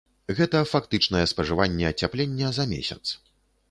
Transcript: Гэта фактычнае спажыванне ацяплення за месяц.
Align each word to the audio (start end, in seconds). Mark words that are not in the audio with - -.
Гэта 0.37 0.61
фактычнае 0.71 1.23
спажыванне 1.33 1.85
ацяплення 1.93 2.53
за 2.61 2.71
месяц. 2.77 3.03